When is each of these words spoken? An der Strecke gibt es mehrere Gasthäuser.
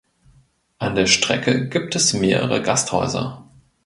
An 0.79 0.95
der 0.95 1.05
Strecke 1.05 1.69
gibt 1.69 1.95
es 1.95 2.13
mehrere 2.13 2.63
Gasthäuser. 2.63 3.47